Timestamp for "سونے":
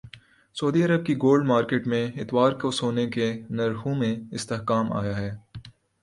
2.71-3.05